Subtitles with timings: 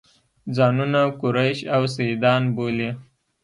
[0.55, 2.89] ځانونه قریش او سیدان بولي.